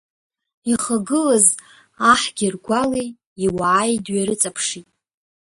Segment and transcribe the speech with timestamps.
[0.71, 1.47] Ихагылаз
[2.11, 3.05] аҳ Гьыргәали
[3.45, 4.87] иуааи дҩарыҵаԥшит.